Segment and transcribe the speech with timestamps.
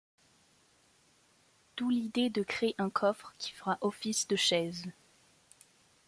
[1.77, 4.83] D'où l'idée de créer un coffre qui fera office de chaise.